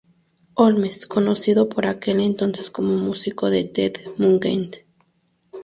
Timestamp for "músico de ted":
2.95-3.93